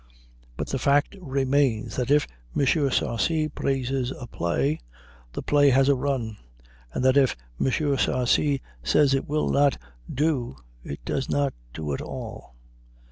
[0.57, 2.61] But the fact remains that if M.
[2.89, 4.79] Sarcey praises a play
[5.33, 6.37] the play has a run;
[6.91, 7.67] and that if M.
[7.69, 9.77] Sarcey says it will not
[10.11, 12.55] do it does not do at all.